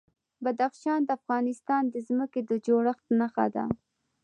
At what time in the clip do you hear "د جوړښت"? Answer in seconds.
2.49-3.05